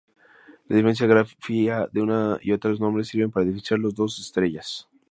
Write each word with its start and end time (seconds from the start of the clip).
La 0.67 0.77
diferente 0.77 1.05
grafía 1.05 1.87
de 1.91 2.01
uno 2.01 2.39
y 2.41 2.53
otro 2.53 2.73
nombre 2.73 3.03
sirve 3.03 3.29
para 3.29 3.45
diferenciar 3.45 3.81
las 3.81 3.93
dos 3.93 4.17
estrellas. 4.17 4.89